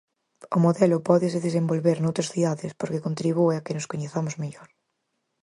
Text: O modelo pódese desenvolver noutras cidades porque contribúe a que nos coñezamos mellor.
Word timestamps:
O 0.55 0.57
modelo 0.65 0.97
pódese 1.09 1.45
desenvolver 1.47 1.97
noutras 1.99 2.31
cidades 2.33 2.71
porque 2.79 3.05
contribúe 3.07 3.53
a 3.55 3.63
que 3.65 3.75
nos 3.75 3.89
coñezamos 3.91 4.35
mellor. 4.43 4.69